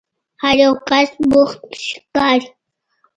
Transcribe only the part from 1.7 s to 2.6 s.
ښکاري.